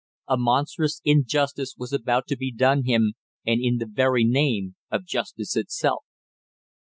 [0.27, 3.13] A monstrous injustice was about to be done him,
[3.45, 6.03] and in the very name of justice itself!